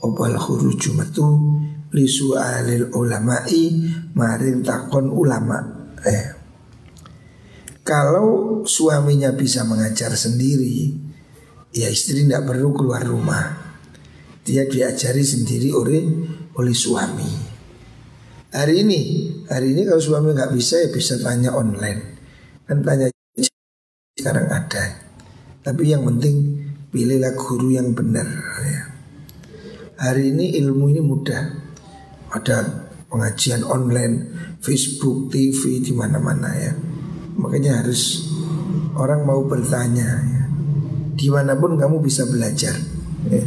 Opal 0.00 0.38
khuruju 0.38 0.94
metu 0.94 1.26
Lisu 1.90 2.38
alil 2.38 2.88
ulama'i 2.94 3.82
Marin 4.14 4.62
takon 4.62 5.10
ulama 5.10 5.58
Eh 6.06 6.44
kalau 7.84 8.64
suaminya 8.64 9.28
bisa 9.36 9.60
mengajar 9.68 10.08
sendiri, 10.16 10.96
ya 11.68 11.92
istri 11.92 12.24
tidak 12.24 12.48
perlu 12.48 12.72
keluar 12.72 13.04
rumah. 13.04 13.60
Dia 14.40 14.64
diajari 14.64 15.20
sendiri 15.20 15.68
oleh 15.68 16.00
oleh 16.54 16.74
suami. 16.74 17.30
Hari 18.54 18.86
ini, 18.86 19.00
hari 19.50 19.74
ini 19.74 19.82
kalau 19.82 19.98
suami 19.98 20.30
nggak 20.30 20.54
bisa 20.54 20.78
ya 20.78 20.88
bisa 20.94 21.18
tanya 21.18 21.50
online. 21.50 22.00
Kan 22.70 22.86
tanya 22.86 23.10
sekarang 24.14 24.46
ada. 24.46 24.84
Tapi 25.64 25.90
yang 25.90 26.06
penting 26.06 26.62
pilihlah 26.94 27.34
guru 27.34 27.74
yang 27.74 27.90
benar. 27.90 28.26
Ya. 28.62 28.82
Hari 29.98 30.30
ini 30.30 30.54
ilmu 30.62 30.94
ini 30.94 31.02
mudah. 31.02 31.66
Ada 32.30 32.86
pengajian 33.10 33.62
online, 33.66 34.30
Facebook, 34.62 35.34
TV 35.34 35.82
di 35.82 35.90
mana-mana 35.90 36.50
ya. 36.54 36.72
Makanya 37.34 37.82
harus 37.82 38.30
orang 38.94 39.26
mau 39.26 39.42
bertanya 39.42 40.08
ya. 40.22 40.44
Di 41.14 41.26
mana 41.30 41.58
pun 41.58 41.74
kamu 41.74 41.98
bisa 42.02 42.22
belajar 42.30 42.74
ya. 43.30 43.42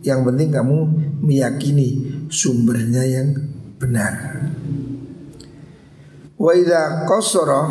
Yang 0.00 0.20
penting 0.32 0.48
kamu 0.48 0.76
meyakini 1.20 1.88
sumbernya 2.32 3.04
yang 3.04 3.36
benar 3.76 4.44
Wa 6.40 6.52
idha 6.56 7.04
qasara 7.04 7.68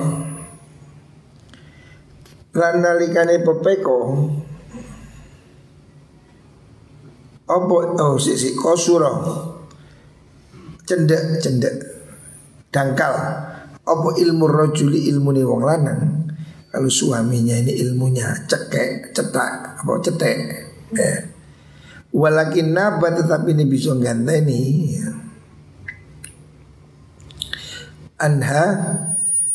lan 2.53 2.75
nalikane 2.81 3.41
pepeko 3.45 3.98
apa 7.50 7.75
oh 7.98 8.17
si 8.21 8.38
si 8.38 8.53
kosuro 8.53 9.13
cendek 10.86 11.41
cendek 11.41 11.75
dangkal 12.69 13.13
apa 13.82 14.10
ilmu 14.21 14.45
rojuli 14.45 15.10
ilmu 15.10 15.34
nih 15.34 15.45
wong 15.45 15.62
lanang 15.65 16.01
kalau 16.69 16.89
suaminya 16.89 17.58
ini 17.58 17.73
ilmunya 17.82 18.45
cekek 18.45 19.17
cetak 19.17 19.82
apa 19.82 19.91
cetek 20.06 20.38
ya. 20.93 21.10
Walakin 22.13 22.74
naba 22.74 23.13
tetapi 23.13 23.54
ini 23.54 23.65
bisa 23.69 23.93
ganteni 23.98 24.62
ya. 24.98 25.10
anha 28.19 28.65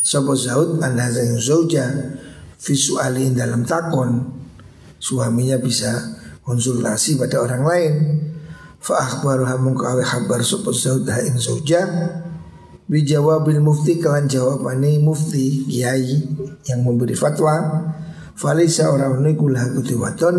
Sopo 0.05 0.37
Zaud 0.37 0.85
anha 0.85 1.09
zayun 1.09 1.41
zauja 1.41 1.89
Visualin 2.61 3.33
dalam 3.33 3.65
takon 3.65 4.21
Suaminya 5.01 5.57
bisa 5.61 5.97
konsultasi 6.45 7.17
pada 7.17 7.41
orang 7.41 7.63
lain 7.65 7.95
Fa 8.85 9.01
akhbaruha 9.01 9.57
mungkawi 9.61 10.05
habar 10.05 10.45
Sopo 10.45 10.77
Zaud 10.77 11.09
hain 11.09 11.37
zauja 11.41 11.89
Bijawabil 12.85 13.65
mufti 13.65 13.97
kelan 13.97 14.29
jawabane 14.29 15.01
mufti 15.01 15.65
kiai 15.65 16.21
yang 16.69 16.85
memberi 16.85 17.17
fatwa 17.17 17.81
Falisa 18.35 18.91
orang 18.91 19.23
ini 19.23 19.39
kulah 19.39 19.71
kutiwaton 19.71 20.37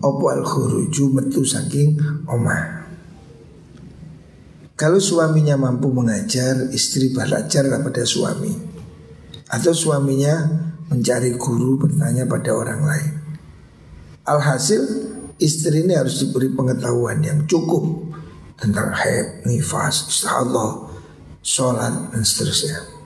Opo 0.00 0.24
al 0.30 0.46
khuruju 0.46 1.10
metu 1.12 1.42
saking 1.42 1.98
omah. 2.30 2.86
Kalau 4.78 5.02
suaminya 5.02 5.58
mampu 5.58 5.90
mengajar 5.90 6.70
Istri 6.70 7.12
belajar 7.12 7.66
pada 7.66 8.02
suami. 8.06 8.54
Atau 9.48 9.74
suaminya 9.74 10.44
mencari 10.88 11.34
guru 11.36 11.82
bertanya 11.82 12.24
pada 12.24 12.54
orang 12.54 12.80
lain. 12.84 13.12
Alhasil 14.28 14.82
istri 15.40 15.88
ini 15.88 15.96
harus 15.96 16.20
diberi 16.20 16.52
pengetahuan 16.52 17.24
yang 17.24 17.48
cukup 17.48 18.08
Tentang 18.58 18.90
haid, 18.90 19.46
nifas, 19.46 20.10
istihadah 20.10 20.90
sholat 21.46 22.10
dan 22.10 22.22
seterusnya. 22.26 22.97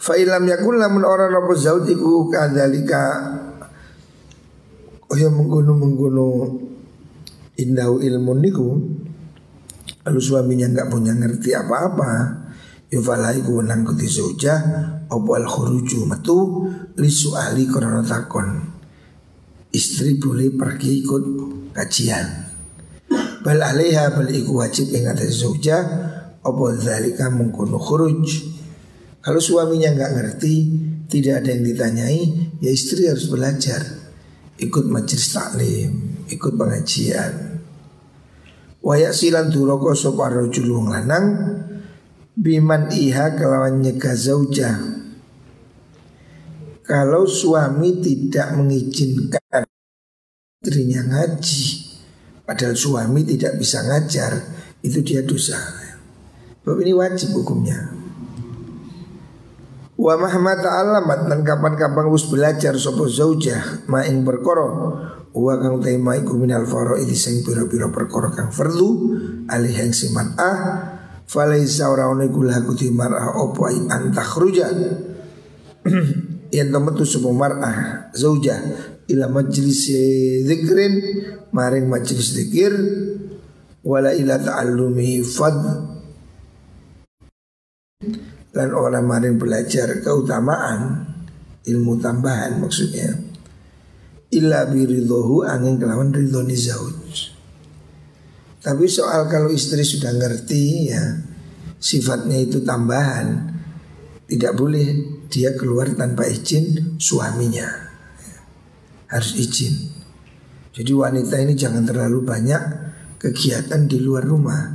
Fa'ilam 0.00 0.48
yakun 0.48 0.80
lamun 0.80 1.04
orang 1.04 1.28
nopo 1.28 1.52
zaud 1.52 1.84
iku 1.84 2.32
kadalika 2.32 3.36
Oh 5.12 5.18
yang 5.18 5.36
menggunu 5.36 5.76
menggunu 5.76 6.28
indahu 7.60 8.00
ilmu 8.00 8.32
niku 8.40 8.68
Lalu 10.08 10.20
suaminya 10.24 10.72
nggak 10.72 10.88
punya 10.88 11.12
ngerti 11.12 11.52
apa-apa 11.52 12.12
Yufalai 12.88 13.44
ku 13.44 13.60
wenang 13.60 13.84
kuti 13.84 14.08
zauja 14.08 14.56
Opo 15.12 15.36
al 15.36 15.44
khuruju 15.44 16.08
metu 16.08 16.64
Lisu 17.00 17.32
ahli 17.32 17.64
takon. 18.04 18.48
Istri 19.72 20.20
boleh 20.20 20.52
pergi 20.52 21.00
ikut 21.00 21.24
kajian. 21.72 22.26
Bal 23.40 23.56
alaiha 23.62 24.12
bal 24.12 24.28
iku 24.28 24.60
wajib 24.60 24.92
ingat 24.92 25.24
zauja 25.32 25.80
apa 26.44 26.64
zalika 26.76 27.32
mengkono 27.32 27.80
khuruj 27.80 28.26
Kalau 29.20 29.40
suaminya 29.40 29.92
nggak 29.92 30.12
ngerti 30.16 30.54
Tidak 31.04 31.44
ada 31.44 31.48
yang 31.52 31.64
ditanyai 31.64 32.20
Ya 32.64 32.70
istri 32.72 33.04
harus 33.04 33.28
belajar. 33.28 33.84
Ikut 34.56 34.88
majelis 34.88 35.28
taklim 35.32 36.24
Ikut 36.32 36.56
pengajian. 36.56 37.60
Wayak 38.80 39.12
silan 39.12 39.52
turoko 39.52 39.92
sopa 39.92 40.32
rojul 40.32 40.72
lanang 40.88 41.26
Biman 42.32 42.88
iha 42.88 43.36
kelawan 43.36 43.84
nyegah 43.84 44.16
zauja 44.16 44.72
Kalau 46.80 47.28
suami 47.28 48.00
tidak 48.00 48.56
mengizinkan 48.56 49.68
istrinya 50.64 51.04
ngaji 51.04 51.62
Padahal 52.48 52.72
suami 52.72 53.20
tidak 53.28 53.60
bisa 53.60 53.84
ngajar 53.84 54.32
Itu 54.80 55.04
dia 55.04 55.20
dosa. 55.20 55.60
Sebab 56.60 56.76
ini 56.84 56.92
wajib 56.96 57.36
hukumnya. 57.36 57.99
Wa 60.00 60.16
mahmat 60.16 60.64
alamat 60.64 61.28
dan 61.28 61.44
kapan-kapan 61.44 62.08
us 62.08 62.24
belajar 62.32 62.72
sopo 62.80 63.04
zaujah 63.04 63.84
maing 63.84 64.24
berkoro 64.24 64.96
wa 65.36 65.54
kang 65.60 65.76
tema 65.84 66.16
iku 66.16 66.40
minal 66.40 66.64
ini 66.96 67.12
sing 67.12 67.44
pira-pira 67.44 67.92
perkara 67.92 68.32
kang 68.32 68.48
fardu 68.48 68.88
alih 69.52 69.76
yang 69.76 69.92
siman 69.92 70.32
ah 70.40 70.58
falaisa 71.28 71.92
iku 71.92 72.72
di 72.72 72.88
mar'ah 72.88 73.44
opo 73.44 73.68
ai 73.68 73.76
antakhruja 73.76 74.72
yang 76.56 76.68
temen 76.72 76.92
tu 76.96 77.04
sebuah 77.04 77.36
mar'ah 77.36 77.76
zaujah 78.16 78.56
ila 79.04 79.28
majlis 79.28 79.84
zikrin 80.48 80.94
maring 81.52 81.92
majlis 81.92 82.40
zikir 82.40 82.72
wala 83.84 84.16
ila 84.16 84.40
ta'allumi 84.40 85.20
fad 85.28 85.60
dan 88.50 88.74
orang 88.74 89.06
maring 89.06 89.38
belajar 89.38 90.02
keutamaan 90.02 91.06
ilmu 91.66 91.98
tambahan 92.02 92.58
maksudnya 92.58 93.14
illa 94.30 94.66
biridhohu 94.66 95.46
angin 95.46 95.78
kelawan 95.78 96.10
ridhoni 96.10 96.54
zauj 96.54 97.34
tapi 98.60 98.84
soal 98.90 99.30
kalau 99.30 99.48
istri 99.48 99.82
sudah 99.82 100.12
ngerti 100.14 100.92
ya 100.92 101.02
sifatnya 101.80 102.38
itu 102.38 102.62
tambahan 102.62 103.56
tidak 104.30 104.54
boleh 104.54 104.86
dia 105.26 105.54
keluar 105.58 105.90
tanpa 105.98 106.26
izin 106.26 106.98
suaminya 107.00 107.66
harus 109.10 109.34
izin 109.34 110.00
Jadi 110.70 110.94
wanita 110.94 111.34
ini 111.42 111.58
jangan 111.58 111.82
terlalu 111.82 112.22
banyak 112.22 112.62
kegiatan 113.18 113.90
di 113.90 113.98
luar 113.98 114.22
rumah. 114.22 114.70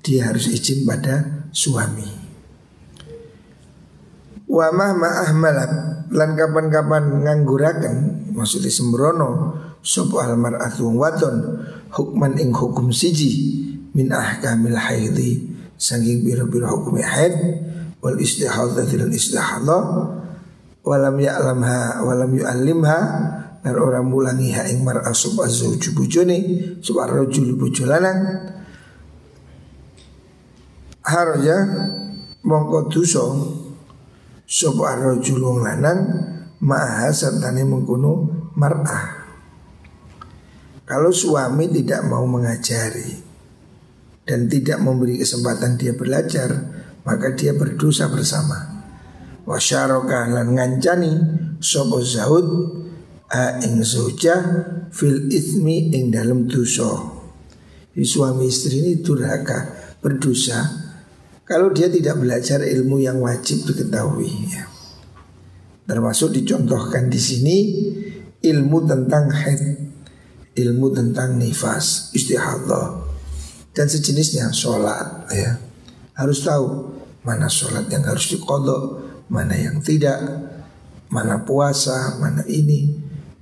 Dia 0.00 0.32
harus 0.32 0.48
izin 0.48 0.88
pada 0.88 1.44
suami. 1.52 2.15
Wamah 4.46 4.92
ma'ah 4.94 5.30
malak 5.34 5.72
lan 6.14 6.38
kapan-kapan 6.38 7.26
ngangguraken 7.26 7.94
maksudnya 8.30 8.70
sembrono 8.70 9.58
sapa 9.82 10.22
almar'atu 10.22 10.86
waton 10.94 11.66
hukman 11.90 12.38
ing 12.38 12.54
hukum 12.54 12.94
siji 12.94 13.58
min 13.90 14.14
ahkamil 14.14 14.78
haidhi 14.78 15.50
saking 15.74 16.22
biro-biro 16.22 16.70
hukum 16.70 17.02
haid 17.02 17.34
wal 17.98 18.14
istihadha 18.14 18.86
dan 18.86 19.10
istihadha 19.10 19.78
walam 20.86 21.16
ya'lamha 21.18 22.06
walam 22.06 22.30
yu'allimha 22.30 22.98
dan 23.66 23.74
orang 23.82 24.06
mulangi 24.06 24.54
ha 24.54 24.62
ing 24.70 24.86
mar'a 24.86 25.10
sub 25.10 25.42
azwaju 25.42 25.90
bujone 25.90 26.38
sub 26.78 27.02
rajul 27.02 27.58
bojo 27.58 27.82
lanang 27.82 28.46
harja 31.02 31.56
mongko 32.46 32.94
dosa 32.94 33.26
sapa 34.46 34.96
rajul 34.96 35.42
wong 35.42 35.58
lanang 35.66 36.00
ma'ha 36.62 37.10
sertane 37.12 37.66
mengkono 37.66 38.30
mar'ah 38.54 39.26
kalau 40.86 41.10
suami 41.10 41.66
tidak 41.66 42.06
mau 42.06 42.22
mengajari 42.30 43.18
dan 44.22 44.46
tidak 44.46 44.78
memberi 44.78 45.18
kesempatan 45.18 45.74
dia 45.74 45.98
belajar, 45.98 46.46
maka 47.02 47.34
dia 47.34 47.58
berdosa 47.58 48.06
bersama 48.06 48.86
wasyarokah 49.46 50.30
lan 50.30 50.54
ngancani 50.54 51.12
sopo 51.58 51.98
zaud 52.02 52.46
a 53.34 53.58
ing 53.66 53.82
fil 54.94 55.26
ismi 55.26 55.90
ing 55.90 56.14
dalam 56.14 56.46
dosa. 56.46 57.18
Suami 57.96 58.46
istri 58.46 58.78
ini 58.84 59.02
durhaka 59.02 59.72
berdosa 59.98 60.85
kalau 61.46 61.70
dia 61.70 61.86
tidak 61.86 62.18
belajar 62.18 62.60
ilmu 62.60 63.00
yang 63.00 63.22
wajib 63.22 63.62
diketahui 63.64 64.50
ya. 64.50 64.66
Termasuk 65.86 66.34
dicontohkan 66.34 67.06
di 67.06 67.20
sini 67.22 67.56
ilmu 68.42 68.90
tentang 68.90 69.30
haid, 69.30 69.62
ilmu 70.58 70.90
tentang 70.90 71.38
nifas, 71.38 72.10
istihadah 72.10 73.06
dan 73.70 73.86
sejenisnya 73.86 74.50
sholat 74.50 75.30
ya 75.30 75.62
harus 76.18 76.42
tahu 76.42 76.90
mana 77.22 77.46
sholat 77.46 77.86
yang 77.86 78.02
harus 78.02 78.34
dikodok 78.34 79.06
mana 79.26 79.54
yang 79.58 79.82
tidak, 79.82 80.22
mana 81.10 81.42
puasa, 81.42 82.18
mana 82.18 82.46
ini. 82.46 82.94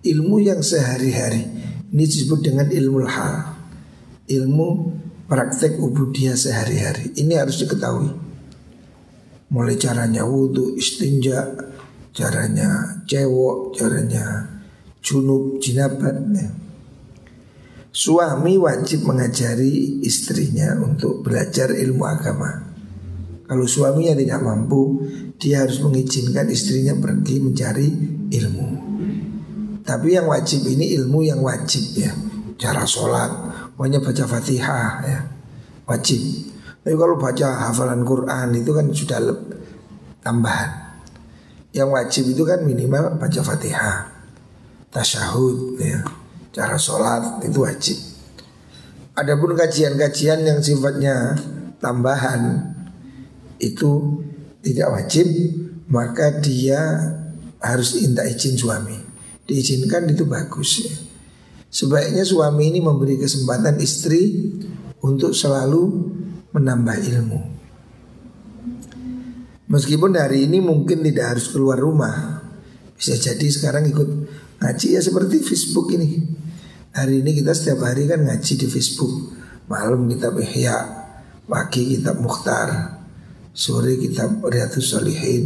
Ilmu 0.05 0.37
yang 0.41 0.61
sehari-hari 0.61 1.49
ini 1.89 2.05
disebut 2.05 2.45
dengan 2.45 2.69
ilmu 2.69 3.09
hal. 3.09 3.57
Ilmu 4.29 4.69
praktek 5.25 5.81
ubudiyah 5.81 6.37
sehari-hari. 6.37 7.13
Ini 7.17 7.41
harus 7.41 7.61
diketahui. 7.61 8.11
Mulai 9.53 9.77
caranya 9.79 10.27
wudhu, 10.27 10.75
istinja, 10.75 11.53
caranya 12.11 13.01
cewok, 13.07 13.77
caranya 13.77 14.49
junub, 15.05 15.61
jinabat. 15.61 16.17
Ya. 16.35 16.49
Suami 17.95 18.59
wajib 18.59 19.07
mengajari 19.07 20.03
istrinya 20.03 20.75
untuk 20.83 21.23
belajar 21.23 21.71
ilmu 21.71 22.03
agama. 22.03 22.75
Kalau 23.45 23.69
suaminya 23.69 24.17
tidak 24.17 24.41
mampu, 24.41 25.05
dia 25.37 25.63
harus 25.63 25.79
mengizinkan 25.79 26.49
istrinya 26.49 26.97
pergi 26.97 27.37
mencari 27.45 27.89
ilmu. 28.33 28.69
Tapi 29.85 30.17
yang 30.17 30.33
wajib 30.33 30.65
ini 30.65 30.97
ilmu 30.97 31.29
yang 31.29 31.45
wajib 31.45 31.85
ya. 31.95 32.11
Cara 32.57 32.89
sholat, 32.89 33.31
pokoknya 33.75 33.99
baca 34.01 34.25
fatihah 34.27 34.91
ya. 35.05 35.21
Wajib. 35.85 36.21
Tapi 36.81 36.95
kalau 36.97 37.17
baca 37.17 37.49
hafalan 37.69 38.03
Quran 38.05 38.49
itu 38.57 38.71
kan 38.73 38.87
sudah 38.89 39.21
tambahan. 40.25 40.71
Yang 41.75 41.89
wajib 41.91 42.25
itu 42.31 42.43
kan 42.47 42.63
minimal 42.63 43.19
baca 43.19 43.41
fatihah. 43.43 44.09
Tasyahud 44.89 45.77
ya. 45.83 46.01
Cara 46.55 46.79
sholat 46.79 47.43
itu 47.43 47.59
wajib. 47.61 47.99
Adapun 49.15 49.59
kajian-kajian 49.59 50.43
yang 50.47 50.59
sifatnya 50.63 51.35
tambahan 51.79 52.75
itu 53.59 54.23
tidak 54.63 54.91
wajib 54.91 55.27
maka 55.87 56.41
dia 56.41 56.81
harus 57.61 58.01
minta 58.01 58.25
izin 58.25 58.57
suami. 58.59 58.97
Diizinkan 59.45 60.09
itu 60.09 60.25
bagus 60.25 60.89
ya. 60.89 60.95
Sebaiknya 61.75 62.23
suami 62.23 62.71
ini 62.71 62.79
memberi 62.79 63.19
kesempatan 63.19 63.83
istri 63.83 64.55
untuk 65.03 65.35
selalu 65.35 65.83
menambah 66.55 66.97
ilmu. 67.03 67.41
Meskipun 69.67 70.15
hari 70.15 70.47
ini 70.47 70.63
mungkin 70.63 71.03
tidak 71.03 71.35
harus 71.35 71.51
keluar 71.51 71.83
rumah. 71.83 72.47
Bisa 72.95 73.19
jadi 73.19 73.43
sekarang 73.51 73.91
ikut 73.91 74.07
ngaji 74.63 74.87
ya 74.95 75.03
seperti 75.03 75.43
Facebook 75.43 75.91
ini. 75.91 76.23
Hari 76.95 77.27
ini 77.27 77.43
kita 77.43 77.51
setiap 77.51 77.83
hari 77.83 78.07
kan 78.07 78.23
ngaji 78.23 78.55
di 78.55 78.71
Facebook. 78.71 79.35
Malam 79.67 80.07
kita 80.07 80.31
Ihya, 80.31 80.79
pagi 81.51 81.99
kita 81.99 82.15
Mukhtar, 82.23 83.03
sore 83.51 83.97
kita 83.97 84.45
Riyadus 84.45 84.93
Solihin 84.93 85.43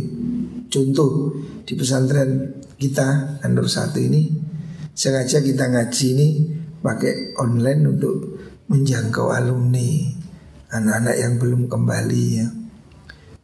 Contoh 0.69 1.33
di 1.65 1.73
pesantren 1.73 2.61
kita 2.77 3.41
Nur 3.49 3.69
satu 3.71 3.97
ini 4.03 4.29
sengaja 4.99 5.39
kita 5.39 5.71
ngaji 5.71 6.07
ini 6.19 6.29
pakai 6.83 7.39
online 7.39 7.83
untuk 7.87 8.17
menjangkau 8.67 9.31
alumni 9.31 10.11
anak-anak 10.75 11.15
yang 11.15 11.39
belum 11.39 11.71
kembali 11.71 12.25
ya. 12.35 12.51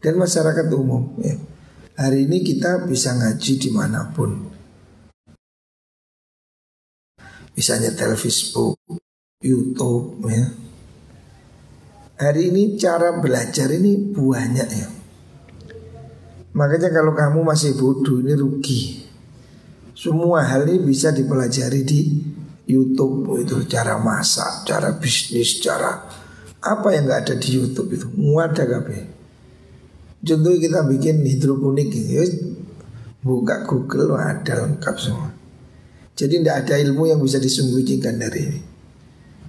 Dan 0.03 0.19
masyarakat 0.19 0.67
umum 0.75 1.15
ya. 1.23 1.39
Hari 1.95 2.27
ini 2.27 2.43
kita 2.43 2.91
bisa 2.91 3.15
ngaji 3.15 3.53
di 3.55 3.71
mana 3.71 4.11
pun. 4.11 4.51
Bisa 7.55 7.79
nyetel 7.79 8.19
Facebook, 8.19 8.75
Youtube 9.39 10.27
ya. 10.27 10.51
Hari 12.19 12.51
ini 12.51 12.75
cara 12.75 13.15
belajar 13.23 13.71
ini 13.71 14.11
banyak 14.11 14.69
ya. 14.75 14.89
Makanya 16.59 16.91
kalau 16.91 17.15
kamu 17.15 17.47
masih 17.47 17.79
bodoh 17.79 18.19
ini 18.19 18.35
rugi 18.35 19.04
Semua 19.95 20.43
hal 20.43 20.67
ini 20.67 20.83
bisa 20.83 21.15
dipelajari 21.15 21.87
di 21.87 22.01
Youtube 22.67 23.39
itu 23.39 23.63
cara 23.71 23.95
masak, 24.03 24.67
cara 24.67 24.99
bisnis, 24.99 25.63
cara 25.63 26.03
apa 26.65 26.89
yang 26.97 27.07
nggak 27.07 27.21
ada 27.29 27.35
di 27.37 27.49
YouTube 27.61 27.95
itu 27.95 28.07
ada 28.41 28.65
kabe. 28.65 28.99
Contohnya 30.25 30.59
kita 30.59 30.81
bikin 30.89 31.21
hidroponik 31.21 31.93
gitu, 31.93 32.57
buka 33.21 33.69
Google 33.69 34.17
ada 34.17 34.65
lengkap 34.65 34.97
semua. 34.97 35.31
Jadi 36.17 36.41
tidak 36.41 36.65
ada 36.65 36.75
ilmu 36.81 37.11
yang 37.13 37.21
bisa 37.21 37.37
disembunyikan 37.37 38.17
dari 38.17 38.41
ini. 38.49 38.61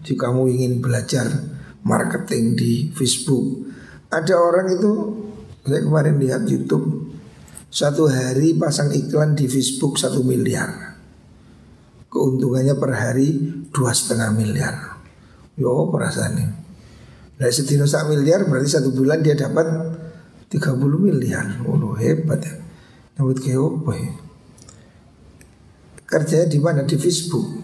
Jika 0.04 0.28
kamu 0.30 0.52
ingin 0.52 0.74
belajar 0.84 1.26
marketing 1.86 2.58
di 2.58 2.72
Facebook. 2.92 3.70
Ada 4.12 4.36
orang 4.36 4.68
itu 4.76 4.92
saya 5.64 5.82
kemarin 5.86 6.18
lihat 6.20 6.44
YouTube 6.50 7.15
satu 7.76 8.08
hari 8.08 8.56
pasang 8.56 8.88
iklan 8.96 9.36
di 9.36 9.52
Facebook 9.52 10.00
satu 10.00 10.24
miliar. 10.24 10.96
Keuntungannya 12.08 12.80
per 12.80 12.96
hari 12.96 13.36
dua 13.68 13.92
setengah 13.92 14.32
miliar. 14.32 14.96
Yo 15.60 15.92
perasaannya. 15.92 16.48
Nah 17.36 17.52
setino 17.52 17.84
sak 17.84 18.08
miliar 18.08 18.48
berarti 18.48 18.80
satu 18.80 18.96
bulan 18.96 19.20
dia 19.20 19.36
dapat 19.36 19.68
30 20.48 20.72
miliar. 21.04 21.60
Oh 21.68 21.76
hebat 22.00 22.48
ya. 22.48 22.56
Dapat 23.20 23.44
kayak 23.44 23.60
apa 23.60 23.92
ya? 23.92 24.12
Kerjanya 26.08 26.48
di 26.48 26.60
mana? 26.64 26.88
Di 26.88 26.96
Facebook. 26.96 27.60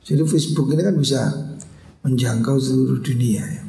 Jadi 0.00 0.24
Facebook 0.24 0.72
ini 0.72 0.80
kan 0.80 0.96
bisa 0.96 1.28
menjangkau 2.00 2.56
seluruh 2.56 3.04
dunia 3.04 3.44
ya. 3.44 3.62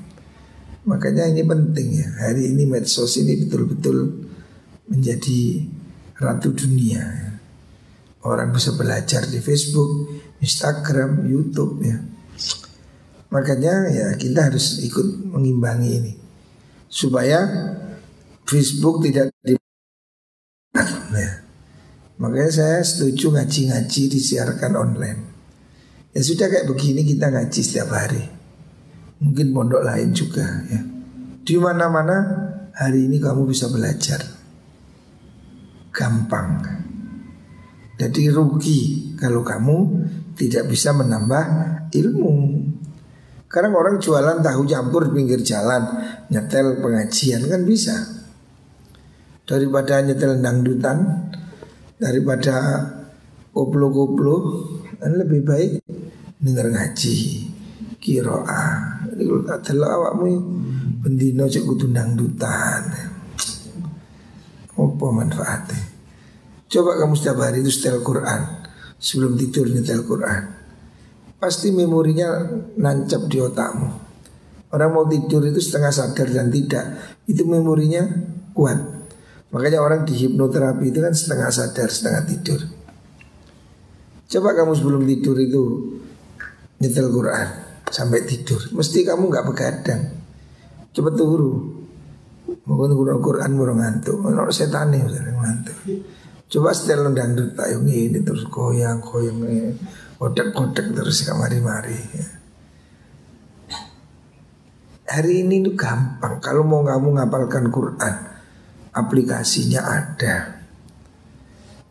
Makanya 0.87 1.27
ini 1.27 1.43
penting 1.43 1.87
ya. 1.99 2.07
Hari 2.23 2.55
ini 2.55 2.63
medsos 2.63 3.19
ini 3.19 3.43
betul-betul 3.43 4.31
menjadi 4.87 5.72
ratu 6.23 6.55
dunia. 6.55 7.03
Orang 8.23 8.55
bisa 8.55 8.71
belajar 8.79 9.27
di 9.27 9.43
Facebook, 9.43 10.15
Instagram, 10.39 11.27
YouTube 11.27 11.83
ya. 11.83 11.99
Makanya 13.33 13.91
ya 13.91 14.07
kita 14.15 14.47
harus 14.47 14.79
ikut 14.79 15.27
mengimbangi 15.27 15.91
ini 15.91 16.13
supaya 16.88 17.43
Facebook 18.45 19.01
tidak 19.01 19.33
di 19.41 19.57
ya. 21.17 21.43
Makanya 22.21 22.51
saya 22.53 22.79
setuju 22.86 23.33
ngaji-ngaji 23.33 24.01
disiarkan 24.07 24.77
online. 24.77 25.21
Ya 26.13 26.21
sudah 26.21 26.45
kayak 26.45 26.69
begini 26.69 27.01
kita 27.01 27.33
ngaji 27.33 27.59
setiap 27.65 27.89
hari. 27.89 28.21
Mungkin 29.17 29.49
pondok 29.49 29.81
lain 29.81 30.13
juga 30.13 30.45
ya. 30.69 30.81
Di 31.41 31.57
mana-mana 31.57 32.17
hari 32.77 33.09
ini 33.09 33.17
kamu 33.17 33.49
bisa 33.49 33.65
belajar. 33.73 34.42
Gampang. 35.93 36.65
Jadi 37.93 38.34
rugi 38.34 39.13
kalau 39.13 39.45
kamu 39.45 39.77
tidak 40.34 40.65
bisa 40.67 40.89
menambah 40.91 41.45
ilmu. 41.93 42.36
Karena 43.45 43.69
orang 43.77 44.01
jualan 44.01 44.41
tahu 44.41 44.65
campur 44.65 45.13
pinggir 45.13 45.45
jalan, 45.45 45.86
nyetel 46.34 46.82
pengajian 46.82 47.45
kan 47.45 47.62
bisa. 47.62 47.93
Daripada 49.45 50.01
nyetel 50.01 50.41
dangdutan, 50.41 51.29
daripada 52.01 52.82
koplo-koplo, 53.53 54.38
kan 54.97 55.13
lebih 55.13 55.45
baik 55.45 55.86
denger 56.41 56.73
ngaji, 56.73 57.17
kiroa. 58.01 58.65
Ini 59.13 59.21
kalau 59.21 59.43
tak 59.45 59.69
awakmu 59.77 60.25
bendino 61.06 61.45
cek 61.45 61.62
kudu 61.62 61.93
dangdutan. 61.93 63.12
Apa 64.73 65.05
manfaatnya? 65.13 65.81
Coba 66.69 66.97
kamu 66.97 67.13
setiap 67.13 67.38
hari 67.43 67.62
itu 67.62 67.69
setel 67.69 68.01
Quran 68.01 68.65
sebelum 68.97 69.38
tidur 69.38 69.69
nyetel 69.69 70.01
Quran 70.07 70.63
pasti 71.43 71.75
memorinya 71.75 72.39
nancap 72.79 73.27
di 73.27 73.38
otakmu. 73.43 73.89
Orang 74.71 74.95
mau 74.95 75.03
tidur 75.05 75.43
itu 75.43 75.59
setengah 75.59 75.91
sadar 75.91 76.31
dan 76.31 76.47
tidak, 76.47 76.86
itu 77.27 77.43
memorinya 77.43 78.07
kuat. 78.55 78.79
Makanya 79.51 79.83
orang 79.83 80.07
di 80.07 80.15
hipnoterapi 80.17 80.88
itu 80.88 81.03
kan 81.03 81.12
setengah 81.13 81.51
sadar, 81.51 81.91
setengah 81.91 82.23
tidur. 82.25 82.63
Coba 84.31 84.55
kamu 84.55 84.71
sebelum 84.73 85.03
tidur 85.03 85.36
itu 85.38 85.62
nyetel 86.79 87.12
Quran 87.12 87.47
sampai 87.91 88.23
tidur, 88.23 88.63
mesti 88.71 89.03
kamu 89.03 89.29
nggak 89.29 89.45
begadang. 89.45 90.01
Coba 90.95 91.12
turu. 91.12 91.82
Mungkin 92.63 92.95
Quran 92.95 93.19
Quran 93.19 93.52
baru 93.60 93.73
ngantuk, 93.76 94.23
orang 94.23 94.47
setan 94.47 94.95
nih 94.95 95.04
ngantuk. 95.04 95.78
Coba 96.47 96.69
setel 96.71 97.04
dangdut 97.12 97.58
tak 97.58 97.76
ini 97.76 98.13
terus 98.21 98.45
goyang 98.45 99.02
goyang 99.02 99.41
ini 99.41 99.73
Kodek-kodek 100.23 100.95
terus 100.95 101.28
kamari-mari 101.28 101.99
ya. 102.15 102.28
Hari 105.04 105.43
ini 105.43 105.60
tuh 105.60 105.76
gampang. 105.76 106.39
Kalau 106.39 106.63
mau 106.63 106.80
kamu 106.80 107.19
ngapalkan 107.19 107.67
Quran 107.67 108.15
Aplikasinya 108.95 109.84
ada. 109.84 110.63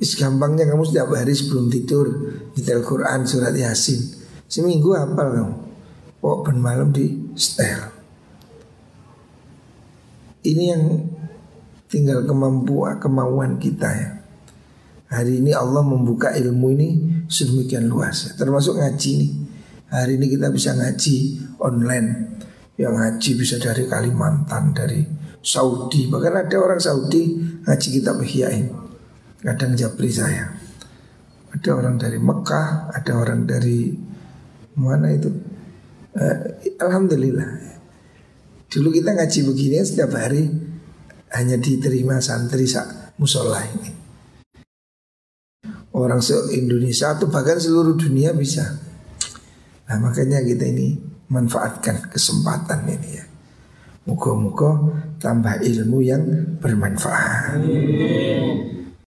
Is 0.01 0.17
gampangnya 0.17 0.65
kamu 0.65 0.89
setiap 0.89 1.13
hari 1.13 1.37
sebelum 1.37 1.69
tidur 1.69 2.09
Nyetel 2.57 2.81
Quran 2.81 3.29
surat 3.29 3.53
Yasin. 3.53 4.01
Seminggu 4.49 4.97
hafal 4.97 5.29
kamu. 5.37 5.55
Pok 6.25 6.49
ben 6.49 6.57
malam 6.57 6.89
di 6.89 7.37
setel 7.37 7.92
Ini 10.43 10.65
yang 10.75 10.85
tinggal 11.87 12.27
kemampuan 12.27 12.99
kemauan 12.99 13.63
kita 13.63 13.89
ya. 13.95 14.11
Hari 15.13 15.45
ini 15.45 15.53
Allah 15.55 15.85
membuka 15.85 16.33
ilmu 16.33 16.73
ini 16.73 16.89
sedemikian 17.29 17.85
luas 17.85 18.33
Termasuk 18.35 18.81
ngaji 18.81 19.11
nih. 19.23 19.33
Hari 19.93 20.17
ini 20.17 20.27
kita 20.35 20.49
bisa 20.49 20.73
ngaji 20.73 21.17
online. 21.61 22.09
Yang 22.81 22.95
ngaji 22.97 23.31
bisa 23.37 23.57
dari 23.61 23.85
Kalimantan, 23.87 24.73
dari 24.73 25.05
Saudi. 25.45 26.09
Bahkan 26.09 26.49
ada 26.49 26.57
orang 26.57 26.81
Saudi 26.81 27.39
ngaji 27.63 27.89
kitab 27.93 28.19
Ihyain. 28.25 28.73
Kadang 29.45 29.77
japri 29.77 30.09
saya. 30.09 30.49
Ada 31.53 31.71
orang 31.77 32.01
dari 32.01 32.17
Mekah, 32.17 32.89
ada 32.91 33.13
orang 33.13 33.45
dari 33.45 33.93
mana 34.81 35.13
itu? 35.13 35.29
Eh, 36.17 36.73
Alhamdulillah 36.81 37.72
Dulu 38.73 38.89
kita 38.89 39.13
ngaji 39.13 39.41
begini 39.45 39.85
setiap 39.85 40.17
hari 40.17 40.49
Hanya 41.37 41.61
diterima 41.61 42.21
santri 42.25 42.65
sak 42.65 43.17
musola 43.21 43.61
ini 43.61 44.03
orang 45.93 46.25
se-Indonesia 46.25 47.13
atau 47.13 47.29
bahkan 47.29 47.61
seluruh 47.61 47.95
dunia 47.97 48.33
bisa. 48.33 48.65
Nah 49.89 49.97
makanya 50.01 50.41
kita 50.41 50.65
ini 50.65 50.97
manfaatkan 51.29 52.09
kesempatan 52.09 52.89
ini 52.89 53.11
ya. 53.13 53.25
Muka-muka 54.03 54.83
tambah 55.23 55.63
ilmu 55.63 55.99
yang 56.03 56.25
bermanfaat. 56.59 57.61